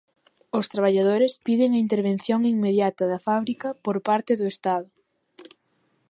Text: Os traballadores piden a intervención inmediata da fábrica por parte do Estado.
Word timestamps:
Os 0.57 0.69
traballadores 0.73 1.33
piden 1.45 1.71
a 1.73 1.81
intervención 1.85 2.39
inmediata 2.55 3.03
da 3.11 3.23
fábrica 3.27 3.69
por 3.85 3.97
parte 4.07 4.31
do 4.39 4.45
Estado. 4.53 4.87